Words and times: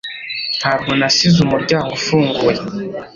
Ntabwo 0.59 0.89
nasize 0.99 1.37
umuryango 1.45 1.89
ufunguye 1.97 2.59